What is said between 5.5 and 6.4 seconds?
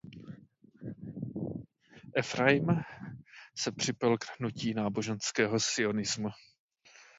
sionismu.